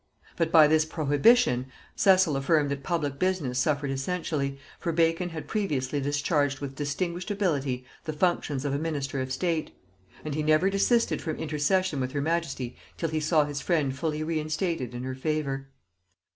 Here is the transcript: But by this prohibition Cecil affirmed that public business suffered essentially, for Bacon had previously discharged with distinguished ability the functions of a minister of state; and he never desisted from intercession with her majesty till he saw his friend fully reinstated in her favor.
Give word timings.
But 0.35 0.51
by 0.51 0.65
this 0.65 0.83
prohibition 0.83 1.67
Cecil 1.95 2.35
affirmed 2.35 2.71
that 2.71 2.81
public 2.81 3.19
business 3.19 3.59
suffered 3.59 3.91
essentially, 3.91 4.57
for 4.79 4.91
Bacon 4.91 5.29
had 5.29 5.47
previously 5.47 6.01
discharged 6.01 6.59
with 6.59 6.73
distinguished 6.73 7.29
ability 7.29 7.85
the 8.05 8.13
functions 8.13 8.65
of 8.65 8.73
a 8.73 8.79
minister 8.79 9.21
of 9.21 9.31
state; 9.31 9.75
and 10.25 10.33
he 10.33 10.41
never 10.41 10.71
desisted 10.71 11.21
from 11.21 11.35
intercession 11.35 11.99
with 11.99 12.13
her 12.13 12.19
majesty 12.21 12.75
till 12.97 13.09
he 13.09 13.19
saw 13.19 13.45
his 13.45 13.61
friend 13.61 13.95
fully 13.95 14.23
reinstated 14.23 14.95
in 14.95 15.03
her 15.03 15.13
favor. 15.13 15.67